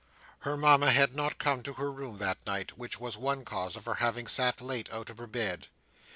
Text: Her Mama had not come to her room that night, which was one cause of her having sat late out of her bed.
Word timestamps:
Her 0.39 0.57
Mama 0.57 0.89
had 0.89 1.15
not 1.15 1.37
come 1.37 1.61
to 1.61 1.73
her 1.73 1.91
room 1.91 2.17
that 2.17 2.43
night, 2.47 2.75
which 2.75 2.99
was 2.99 3.17
one 3.17 3.45
cause 3.45 3.75
of 3.75 3.85
her 3.85 3.93
having 4.01 4.25
sat 4.25 4.59
late 4.59 4.91
out 4.91 5.11
of 5.11 5.19
her 5.19 5.27
bed. 5.27 5.67